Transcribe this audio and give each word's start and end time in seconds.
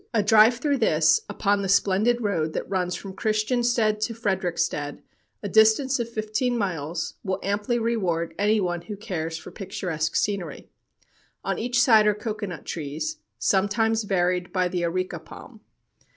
A 0.15 0.23
drive 0.23 0.57
through 0.57 0.79
this, 0.79 1.21
upon 1.29 1.61
the 1.61 1.69
splendid 1.69 2.21
road 2.21 2.53
that 2.53 2.67
runs 2.67 2.95
from 2.95 3.13
Christiansted 3.15 3.99
to 3.99 4.15
Frederiksted, 4.15 4.97
a 5.43 5.47
distance 5.47 5.99
of 5.99 6.09
fifteen 6.09 6.57
miles, 6.57 7.17
will 7.23 7.39
amply 7.43 7.77
reward 7.77 8.33
anyone 8.39 8.81
who 8.81 8.97
cares 8.97 9.37
for 9.37 9.51
picturesque 9.51 10.15
scenery. 10.15 10.69
On 11.43 11.59
each 11.59 11.79
side 11.79 12.07
are 12.07 12.15
cocoanut 12.15 12.65
trees, 12.65 13.17
sometimes 13.37 14.03
varied 14.05 14.51
by 14.51 14.67
the 14.67 14.81
areca 14.81 15.19
palm. 15.19 15.61